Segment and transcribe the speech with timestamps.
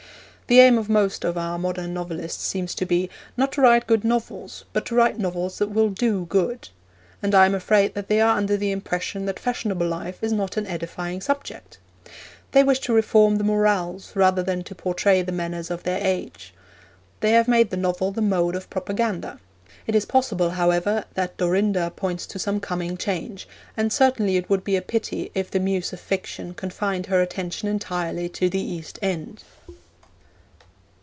[0.47, 4.03] The aim of most of our modern novelists seems to be, not to write good
[4.03, 6.67] novels, but to write novels that will do good;
[7.23, 10.57] and I am afraid that they are under the impression that fashionable life is not
[10.57, 11.77] an edifying subject.
[12.51, 16.53] They wish to reform the morals, rather than to portray the manners of their age.
[17.21, 19.39] They have made the novel the mode of propaganda.
[19.87, 23.47] It is possible, however, that Dorinda points to some coming change,
[23.77, 27.69] and certainly it would be a pity if the Muse of Fiction confined her attention
[27.69, 29.45] entirely to the East End.